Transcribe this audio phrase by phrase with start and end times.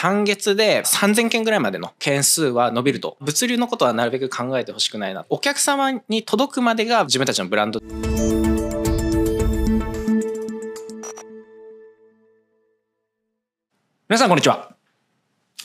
[0.00, 3.18] 単月で3000件ぐらいまでの件数は伸びると。
[3.20, 5.26] 物流のことはなるべく考えてほしくないな。
[5.28, 7.80] お客様に届くまでが自分たちのブランド。
[14.08, 14.79] 皆さんこんにちは。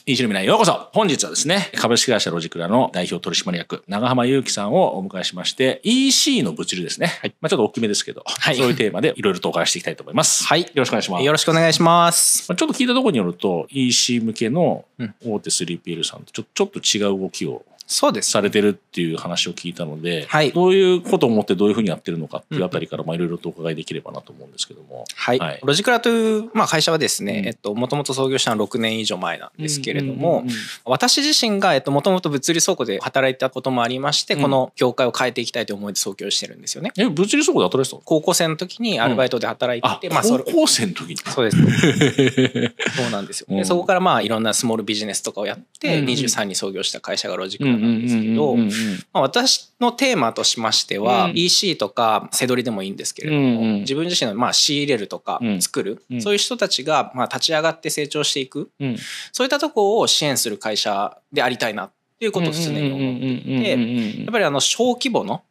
[0.08, 0.90] いじるみないようこそ。
[0.94, 7.08] 本日はですね、株式会社ロジクラの代表取締役、長浜祐樹さんをお迎えしまして、EC の物流ですね。
[7.22, 7.34] はい。
[7.42, 10.44] まあちょっと大きめですけど、はいそういうテーマでいろいろとお伺いしていきたいと思います。
[10.44, 11.26] はいよろしくお願いします。
[11.26, 12.46] よろしくお願いします。
[12.48, 18.32] まあちょっと聞いたところによると、EC 向けのうん大手 3PL さんとちょちょっと違う動きをそうです。
[18.32, 25.06] されてるっていう話を聞いたので、はいどういうことを思ってどういうふうにやってるのかっていうあたりから、まあいろいろとお伺いできればなと思うんですけども。
[25.16, 30.46] はい、はいロジクラという、まあ、会社はですね、うんえっと、もともと創業したのは6年以上前なんですけれどうんも、
[30.86, 36.92] 私自身が、えっと、もともと物流倉庫で働いたこともありまして、うんこの業界を変えていきたいという思いで創業してるんですよね。
[36.98, 38.02] え、物流倉庫で働いてたの？
[38.06, 41.18] 高校生の時にアルバイトで働いてまあ、高校生の時に？
[41.18, 41.58] そうです。
[43.02, 43.48] そうなんですよ。
[43.50, 48.58] うんでそこからまあいろんなスモールビジネスとかをやって、うんうん23に創業した会社がロジクラなんですけど、
[49.14, 58.98] 私のテーマとしましては、うん EC とか背取りでもいいんですけれども、うんうん自分自身のまあ仕入れるとか作る、うんそういう人たちがまあ立ち上がって成長していくうん
[59.32, 65.44] そういったとこを支援する会社でありたいなっていうことを常に思っていてやっぱりあの小規模の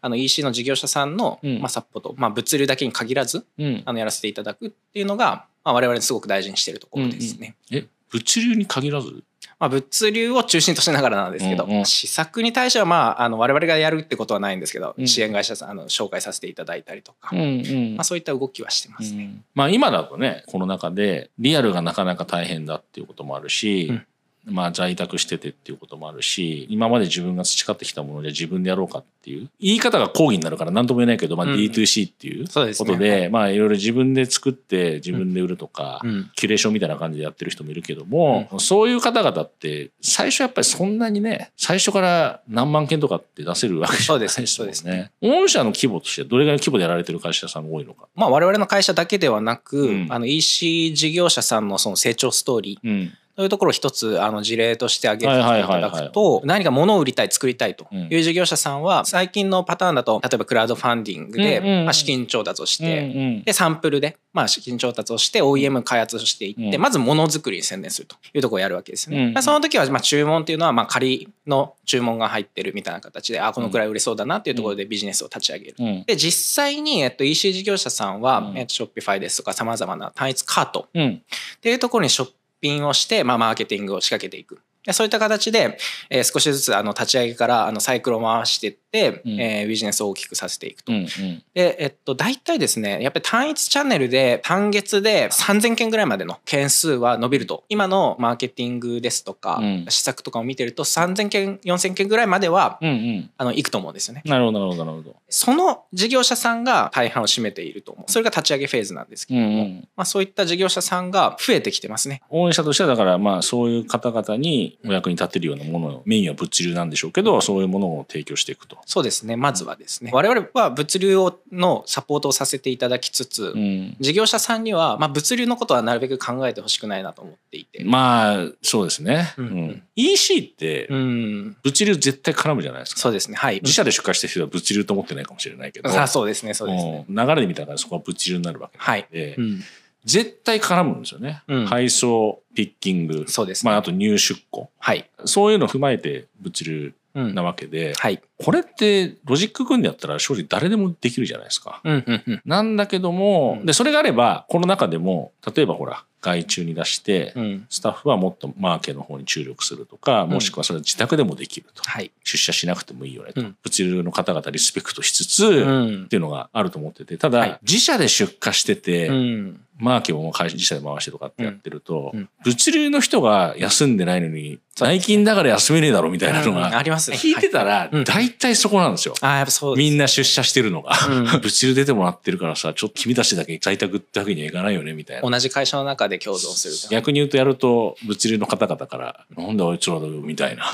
[0.00, 3.44] あの EC の事業者さんのまあサポート、まあ、物流だけに限らず
[3.84, 7.56] あのやらせていただくっていうのが、まあ、我々すごく大事にしてるところですね。
[7.72, 9.24] え物流に限らず
[9.58, 11.86] まあ、物流を中心としながらなんですけど、うんうん。
[11.86, 15.06] 施策に対してはまああの我々がやるってことはないんですけど、うん。
[15.06, 17.96] 支援会社さんあの紹介させていただいたりとか、んうん。
[17.96, 19.42] まあ、そういった動きはしてますね。
[19.54, 24.06] まあ今だとねこの中でリアルがなかなか大変だっていうこともあるし、うん
[24.44, 31.54] まあ在宅しててっていうこともあるし今まで自分が培ってきたもので自分でやろうかっていう言い方が講義になるから何とも言えないけど、まあ、うん。
[31.54, 36.30] D2C っていうことで、まあいろいろ自分で作って自分で売るとか、うん。
[36.34, 45.12] キュレーションみたいな感じでやってる人もいるけども、そういう方々って最初やっぱりそんなにね最初から何万件とかって出せるわけじゃないですもんそうですね。
[45.22, 48.08] 御社の規模としてどれぐらいの規模でやられてる会社さんが多いのか。
[48.16, 50.06] まあ、我々の会社だけではなく、うん。
[50.10, 58.08] あの EC 事業者さんのその成長ストーリーうんというところを一つあの事例として挙げていただくと何か物を売りたい作りたいとうん。
[58.10, 66.82] いう事業者さんは最近のパターンだと例えばクラウドファンディングでまあ資金調達をしてんでサンプルでまあ資金調達をして OEM 開発をしていってうん。
[66.82, 69.34] まず物づくりに専念するというところをやるわけですね。
[69.40, 75.76] その時はまあ注文っていうのはまあ仮の注文が入ってるみたいな形であこのくらい売れそうだなっていうところでビジネスを立ち上げる。
[75.78, 76.04] うん。
[76.06, 78.58] で実際に、えっと、EC 事業者さんは、うん。
[78.58, 81.22] えっと、Shopify ですとかさまざまな単一カートうん。
[81.56, 82.30] っていうところに出
[82.62, 84.62] 品をして、まあ、マーケティングを仕掛けていく。
[84.84, 85.78] でそういった形で、
[86.10, 90.92] えー少しずつあの立ち上げからあのサイクルを回していって、うんえービジネスを大きくさせていくと。
[90.92, 91.06] うんうん
[91.54, 97.64] で、えっと、大体ですね、やっぱり単一チャンネルで単月で3000件ぐらいまでの件数は伸びると。
[97.68, 104.22] 今のマーケティングですとか、うん施策とかを見てると3000件、4000件ぐらいまでは、うんうんあの、いくと思うんですよね。
[104.24, 105.16] なるほどなるほどなるほど。
[105.28, 108.10] その事業者さんが大半を占めていると思う。
[108.10, 112.22] それが立ち上げフェーズなんですけうども、んうんまあ、そういった事業者さんが増えてきてますね。
[112.30, 118.78] 応援者としてはだからまあそういう方々にお役に立てるようなものをメインは物流なんでしょうけどそういうものを提供していくと。
[118.86, 119.36] そうですね。
[119.36, 120.10] まずはですね。
[120.12, 127.84] 我々は物流をのサポートをさせていただきつつ、うん事業者さんには、まあ、物流のことはなるべく考えてほしくないなと思っていて。
[127.84, 129.34] まあそうですね。
[129.36, 131.56] うんうん EC ってうん。
[131.62, 133.00] 物流絶対絡むじゃないですか。
[133.00, 133.36] そうですね。
[133.36, 133.60] はい。
[133.62, 136.54] 自社で出荷してる人は物流と思ってないかもしれないけど、あそうですね。
[136.54, 137.04] そうですね。
[137.08, 139.06] うん流れで見たらそこは物流になるわけはい。
[139.12, 139.60] で、うん。
[140.04, 141.42] 絶対絡むんですよね。
[141.48, 143.70] うん配送、ピッキング、そうですね。
[143.70, 144.70] まああと入出庫。
[144.78, 145.08] はい。
[145.24, 148.22] そういうのを踏まえて物流うんなわけで、はい。
[148.38, 151.80] これってロジック組んでやったら正直誰でもできるじゃないですか。
[151.84, 152.42] うんうんうん。
[152.44, 157.66] なんだけども、うんで、それがあれば、この中でも、例えばほら、外注に出して、うん。
[157.68, 161.82] スタッフはもっとマーケの方に注力するとか、もしくはそれは自宅でもできると。
[161.84, 162.10] はい。
[162.24, 163.40] 出社しなくてもいいよねと。
[163.42, 166.08] うん物流の方々リスペクトしつつ、うんっ。
[166.08, 169.60] ていうのがあると思ってて、ただ、はい自社で出荷してて、うん。
[169.82, 177.16] マーケも会社自社で回してとかってやってると、物流の人が休んでないのに、内勤だから休めねえだろみたいなのうんが、ありますね。
[177.16, 179.14] 聞いてたら大体そこなんですよ。
[179.20, 179.76] ああ、やっぱそう。
[179.76, 180.92] みんな出社してるのが。
[181.10, 185.28] うん物流出てもらってるからさ、ちょっと君たちだけ在宅ってわけにはいかないよね、みたいな。
[185.28, 186.88] 同じ会社の中で共存すると。
[186.88, 190.72] 逆に言うとやると、物流の方々から、なんであいつらだよ、みたいな、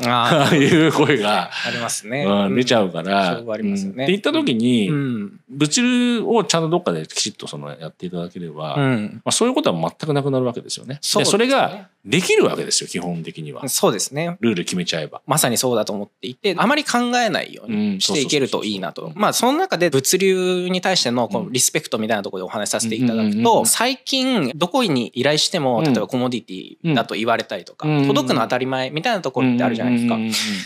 [0.49, 2.25] あいう声が、ありますね。
[2.25, 5.40] うん出ちゃうから、ありますよねうんって言った時に、うん。
[5.49, 9.22] 物流をちゃんとどっかできちっとそのやっていただければ、まうん。
[9.24, 10.98] あ、そういうことは全くなくなるわけですよね。
[11.00, 13.68] そねでそれができるわけですよ基本的には。
[13.68, 14.36] そうですね。
[14.40, 15.20] ルール決めちゃえば。
[15.26, 19.12] まさにそうだと思っていて、あまり考えないようにしていけるといいなと。
[19.14, 30.18] まあ、その中で物流に対してのこのリスペクトみたいなところでお話しさせていただくと、最近どこに依頼しても、例えばコモディティだと言われたりとか、届くの当たり前みたいなところってあるじゃないですか。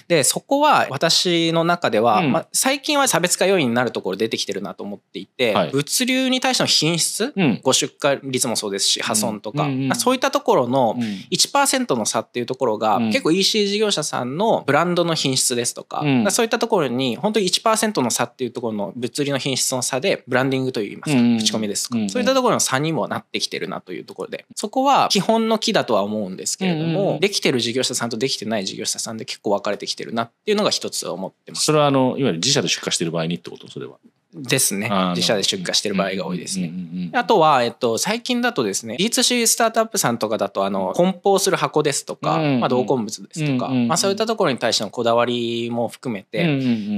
[0.08, 10.96] で、そこは私の中では、まあ、最近は差別化要因になるところ出てきてるなと思っていて、物流に対しての品質、ご出荷率もそうですし、破損とか、そういったところの
[11.32, 31.64] 1%の差っていうところが、結構 EC 事業者さんのブランドの品質ですとか、そういったところに本当に1%の差っていうところの物理の品質の差でブランディングといいますか、口コミですとか、そういったところの差にもなってきてるなというところでそこは基本の木だとは思うんですけれども、できてる事業者さんとできてない事業者さんで結構分かれてきてるなっていうのが一つ思ってます。
[31.64, 33.96] それはあのいわゆる自社で出荷してる場合にってことそれは
[34.34, 34.90] ですね。
[35.10, 36.72] 自社で出荷してる場合が多いですね。
[37.12, 46.46] あとは、えっと、最近だとですね、D2C スタートアップさんとかだと、あの、梱包する箱ですとか、まあ、同梱物ですとか、まあ、そういったところに対してのこだわりも含めて、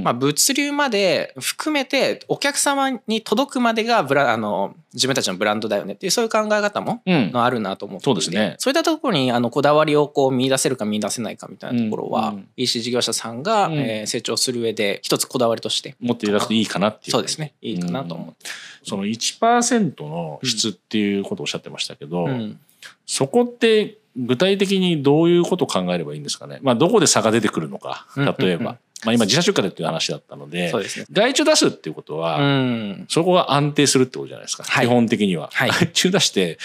[0.04, 7.02] まあ、物流まで含めて、お客様に届くまでがブラ、あの、自分たちのブランドだよねっていう、そういう考え方も、
[7.35, 8.55] あるなと思って、そうですね。
[8.58, 15.96] そういったところに、あの、こだわりをこう見出せるか見出せないかみたいなところは、EC 事業者さんが、え成長する上で、一つこだわりとして。
[16.00, 17.11] 持っていらっしゃいいかなっていう。
[17.12, 17.55] そうですね。
[17.61, 18.35] いいかなと思って。
[18.85, 22.61] その1%の質っていうことをおっしゃってましたけど、うん、
[23.06, 26.61] そこって具体的にどういうことを考えればいいんですかね。
[26.62, 28.06] まあ、どこで差が出てくるのか、
[28.38, 28.79] 例えば。
[29.05, 32.41] まあ、今自社出荷でっていう話だったので、そうですね、外注出すっていうことは、
[33.09, 35.51] そこが安定するってことじゃないですか、はい、基本的には。
[35.53, 36.59] はい、外注出して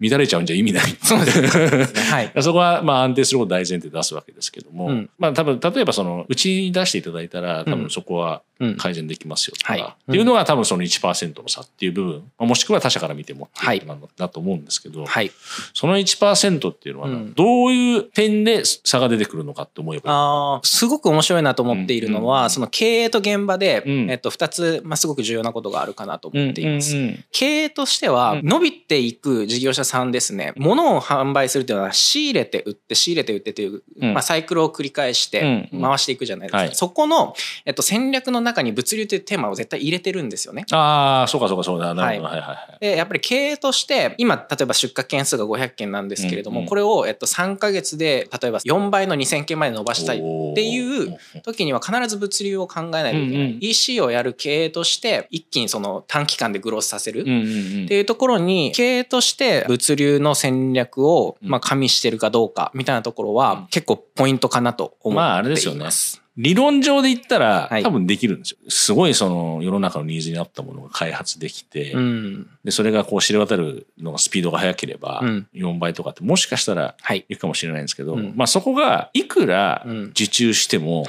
[0.00, 0.84] 乱れちゃうんじゃ意味ない。
[1.02, 1.48] そうですね。
[1.48, 8.42] はい、 そこはまあ安定することを大前提で出すわけですけども、うん、まあ多分例えばそのうちに出していただいたら多分そこは
[8.78, 9.80] 改善できますよとか、うん。
[9.80, 15.30] はい、っていうのが多分その1%の差っていう部分、もしくは他社から見てもっていうことなんだと思うんですけど、はい、
[15.74, 26.96] その1%っていうのはどういう点で差が出てくるのかって思えばあすごく面白いなと思っているのは、その経営と現場で、えっと、2つ、まあ、すごく重要なことがあるかなと思っています。
[27.32, 30.52] 経営としては伸びていく事業者さんですね。
[30.56, 37.34] 物を販売するっていうのは仕入れて売って仕入れて売ってという、まあ、サイクルを繰り返して回していくじゃないですか、そこの、
[37.64, 40.64] えっと、戦略の中に物流というテーマを絶対入れてるんですよね。
[40.70, 50.20] ああそうかそうかそうだなるほど、はい、はいはいでやっぱり経営として今例えば出荷件数が500件なんですけれども、これを、えっと、3か月で例えば4倍の2000件まで伸ばしたいっ
[50.54, 57.22] ていう時には必ず物流を考えないといけない、うんうん、EC をやる経営として一気にその短期間でグロースさせる。
[57.22, 65.14] っていうところに経営として物流の戦略をまあ加味してるかどうかみたいなところは結構ポイントかなと思っています。
[65.14, 66.22] まああれですよね。
[66.36, 68.58] 理論上で言ったら、多分できるんですよ。
[68.68, 75.22] すごいその世の中のニーズに合ったものが開発できて、うん、でそれがこう知れ渡るのがスピードが速ければ、
[75.54, 77.36] 4倍とかってもしかしたらい。
[77.36, 81.04] くかもしれないんですけど、まあそこがいくら受注しても、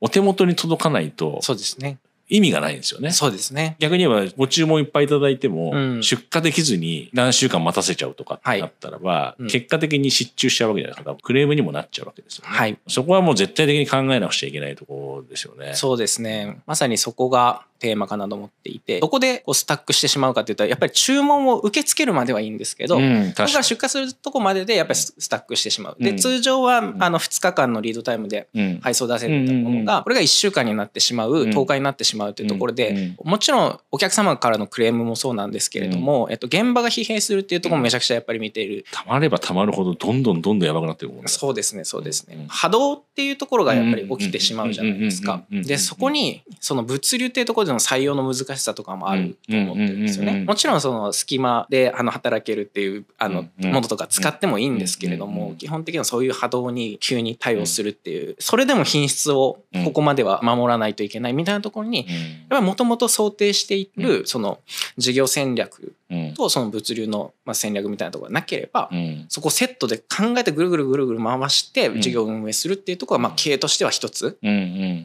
[0.00, 1.98] お手元に届かないと、そうですね。
[2.30, 3.10] 意味がないんですよね。
[3.10, 3.76] そうですね。
[3.78, 11.16] 逆に言えばご注文いっぱいいただいても、出荷できずに何週間待たせちゃうとかってなったらば、はい結果的に失注しちゃうわけじゃないですか。
[11.22, 12.50] クレームにもなっちゃうわけですよね。
[12.50, 12.78] はい。
[12.86, 15.74] そこはもう絶対的に考えなくちゃいけないところですよね。
[15.74, 16.58] そうですね。
[16.66, 25.96] まさにそこがテーマかなと思っていて、どこでこうスタックしてしまうかっていうと、やっぱり注文を受け付けるまではいいんですけど、うん、ここから出荷するとこまででやっぱりスタックしてしまう。
[25.98, 28.48] で、通常はあの2日間のリードタイムで
[28.80, 38.84] 配送出せるものが、これが1週間になってしまう、10日になってしまうというところで、もちろんお客様からのクレームもそうなんですけれども、えっと、現場が疲弊するっていうところもめちゃくちゃやっぱり見ている。
[38.90, 41.28] たまればたまるほどどんどんどんどんやばくなってるもんね。
[41.28, 42.46] そうですね、そうですね。
[42.48, 45.44] 波動っていうところがやっぱり起きてしまうじゃないですか。
[45.50, 50.44] で、そこに、その物流っていうところでの採用の難しさとかもあると思ってるんですよね。
[50.44, 62.06] もちろんその隙間であの働けるっていうあのものとか使ってもいいんですけれども、基本的にはそういう波動に急に対応するっていう、それでも品質をここまでは守らないといけないみたいなところに、やっ
[62.48, 64.58] ぱりもともと想定しているその
[64.96, 65.94] 事業戦略
[66.34, 68.90] とその物流の戦略みたいなところがなければ、
[69.28, 74.38] そこセットで考えてぐるぐるぐるぐる回して事業を運営するっていうところがまあ経営としては一つ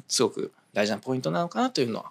[0.07, 2.05] すごく大事なポイントなのかなというのは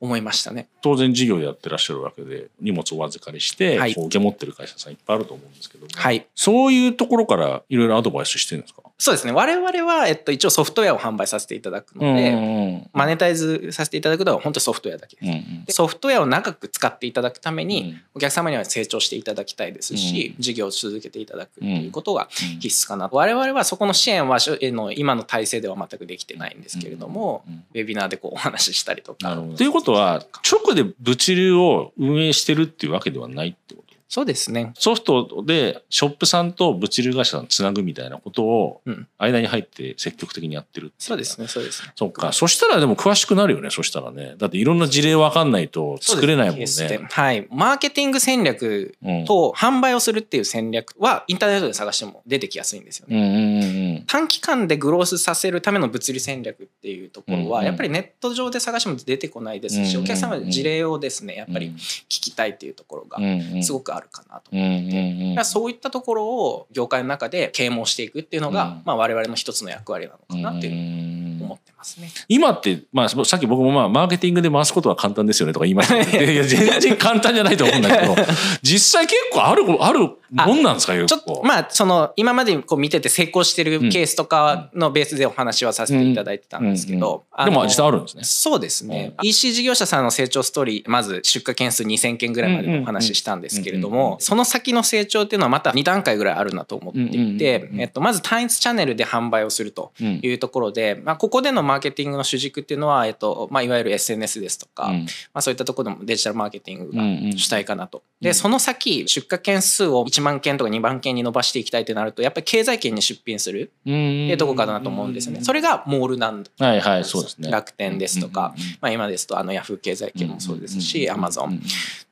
[0.00, 0.68] 思いましたね。
[0.80, 8.82] 当然事業やってらっしゃるわけで荷物をお預かりして、はい、受け持ってる会社さんいっぱいあると思うんですけども、はい、そういうところからいろいろアドバイスしてるんですか？
[9.00, 9.32] そうですね。
[9.32, 22.26] 我々は、えっと、一応ソフトウェアを販売させていただくので、うんうん、マネタイズさせていただくのは本当にソフトウェアだけです、うんうん、でソフトウェアを長く使っていただくために、お客様には成長していただきたいですし、うん、事業を続けていただくということが
[22.60, 29.36] 必須かなと、我々はそこの支援はの今の体制では全くできてないんですけれども、ウェビナーでこうお話ししたりとか。
[29.56, 33.87] ということは直で物流を運営してるっていうわけではないってこと？
[34.08, 34.72] そうですね。
[34.78, 38.80] ソフトでショップさんと物流会社さんつなぐみたいなことを
[39.18, 41.92] 間に入って積極的にやってるそうですね、そうですね。
[41.94, 42.32] そっか。
[42.32, 44.34] そしたらでも詳しくなるよね、そしたらね。
[44.38, 46.66] だっていろんな事例わかんないと作れないもんね。
[47.10, 47.46] はい。
[47.50, 48.96] マーケティング戦略
[49.26, 54.04] と販売をするっていう戦略はインターネットで探しても出てきやすいんですよね。
[54.06, 63.18] 短期間でグロースさせるための物理戦略っていうところは、やっぱりネット上で探しても出てこないですし、お客様の事例をですね、やっぱり聞きたいっていうところが
[63.62, 64.50] すごくあるかなと。
[64.52, 72.10] 思ってて、そういったところを業界の中で啓蒙していくっていうのが、まあ我々の一つの役割なのかなっていう思ってますね。
[72.28, 78.14] 今って、まあさっき僕もまあマーケティングで回すことは簡単ですよねとか言いましたけど、いや全然簡単じゃないと思うんだけど、
[78.62, 87.24] 実際結構ある、あるもんなんですかちょっと、まあその今までこう見てて成功してるケースとかのベースでお話はさせていただいてたんですけど。
[87.44, 88.24] でも実際あるんですね。
[88.24, 89.14] そうですね。
[89.22, 105.04] EC 事業者さんの成長ストーリー、まず出荷件数2000件ぐらいまでお話ししたんですけれども、その先の成長っていうのはまた2段階ぐらいあるなと思っていて、えっと、まず単一チャンネルで販売をするというところで、まあ、ここでのマーケティングの主軸っていうのは、えっと、まあ、いわゆる SNS ですとか、ま
[105.34, 106.92] あ、そういったところでもデジタルマーケティング
[107.32, 108.02] が主体かなと。
[108.20, 115.42] で、その先、出荷件数を1万件とか2万件に伸ばしていきたいってなると、やっぱり経済圏に出品するっていうところかなと思うんですよね。
[115.42, 116.50] それがモールなんだ。
[116.58, 117.50] はいはい、そうですね。
[117.50, 121.60] 楽天ですとか、まあ、今ですとあのヤフー経済圏もそうですし、アマゾン。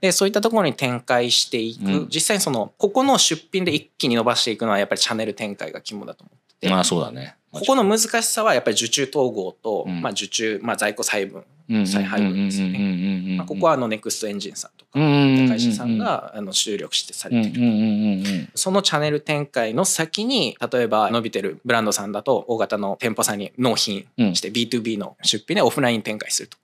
[0.00, 2.06] で、そういったところに展開していく。
[2.10, 6.68] 実際その、ここの出品で一気に伸ばしていくのはやっぱりチャンネル展開が肝だと思ってて。
[6.68, 7.36] まあそうだね。
[7.58, 11.44] ここの難しさはやっぱり受注統合と、まあ受注、まあ在庫細分、
[11.86, 13.42] 再配分ですよね。
[13.46, 26.62] ここはあのネクストエンジンさんとか、会社さんがあの注力してされてるそのチャンネル展開の先に、例えば伸びてるブランドさんだと、大型の店舗さんに納品して B2B の出品でオフライン展開するとか。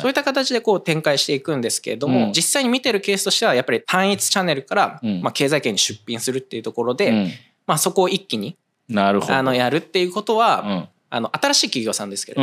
[0.00, 7.32] そういった形でこう展開していくんですけれども、実際に見てるケースとしては、やっぱり単一チャンネルから、まあ経済圏に出品するっていうところで、
[7.66, 8.56] まあそこを一気に
[8.88, 9.34] なるほど。
[9.34, 12.40] あの、やるっていうことは、うん、あの、新しい企業さんですけど、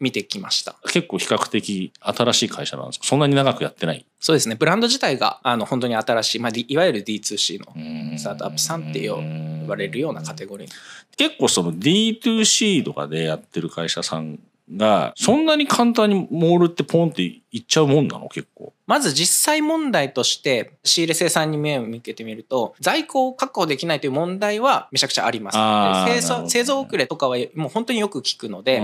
[0.00, 0.76] 見てきました。
[0.84, 3.06] 結構比較的新しい会社なんですか？
[3.06, 4.06] そんなに長くやってない？
[4.20, 4.54] そうですね。
[4.54, 10.70] ブランド自体が、あの、本当に新しい、まあ、いわゆる D2C のスタートアップさんって言われるようなカテゴリー。
[11.16, 14.38] 結構その D2C とかでやってる会社さん
[14.76, 18.28] が、そんなに簡単にモールってポンっていっちゃうもんなの？
[18.28, 18.67] 結構。
[18.88, 26.10] まず実際問題として仕入れ生産に目を向けてみると在庫を確保できないという問題はめちゃくちゃあります。
[26.10, 28.80] 製造製造遅れとかはもう本当によく聞くので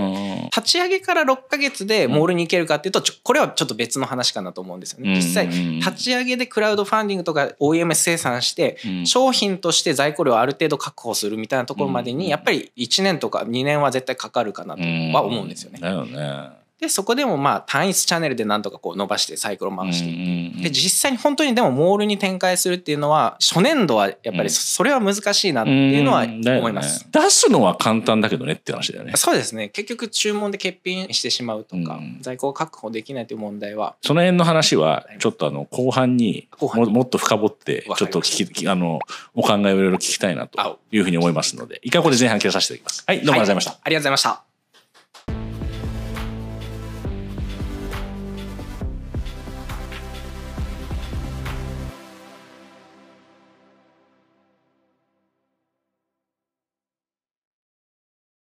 [0.55, 5.15] 立ち上げから6ヶ月でモールに行けるかっていうとこれはちょっと別の話かなと思うんですよね。
[5.15, 15.79] 実際立ち上げでクラウドファンディングとか OEM 生産して商品として在庫量をある程度確保するみたいなところまでにやっぱり1年とか2年は絶対かかるかなとは思うんですよね。
[15.81, 16.64] だよね。
[16.79, 29.13] でそこでもまあ単一チャンネルでなんとかこう伸ばしてサイクルを回していくで実際に本当にでもモールに展開するっていうのは初年度はやっぱりそれは難しいなっていうのは思います、ね、出すのは簡単だけどねって話だよね。
[29.15, 29.69] そうですね。
[29.69, 33.95] 結局注文で欠品してしまうとか在庫を確保できないという問題は。
[34.01, 38.99] その辺の話はちょっとあの後半にももっと深掘ってちょっと聞きあの
[39.33, 43.03] お考えをいろいろ聞きたいなというふうに思いますので一回これ前半切らさせていただきます。
[43.07, 44.54] はいどうもありがとうございました、はい、ありがとうございました